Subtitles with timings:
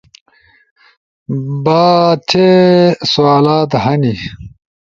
[1.63, 2.49] باتھے
[3.11, 4.13] سوالات ہنی؟